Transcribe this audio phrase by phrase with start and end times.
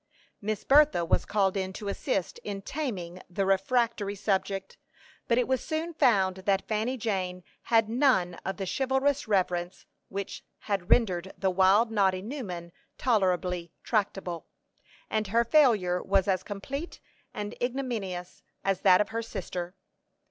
[0.41, 4.75] Miss Bertha was called in to assist in taming the refractory subject;
[5.27, 10.43] but it was soon found that Fanny Jane had none of the chivalrous reverence which
[10.61, 14.47] had rendered the wild Noddy Newman tolerably tractable,
[15.07, 16.99] and her failure was as complete
[17.31, 19.75] and ignominious as that of her sister.